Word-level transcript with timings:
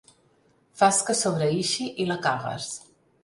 Fas 0.81 1.01
que 1.09 1.15
sobreïxi 1.19 1.87
i 2.05 2.09
la 2.13 2.19
cagues. 2.27 2.71